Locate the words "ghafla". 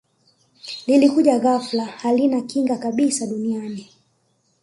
1.39-1.85